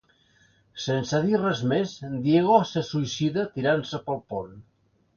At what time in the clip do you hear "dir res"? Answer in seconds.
1.25-1.61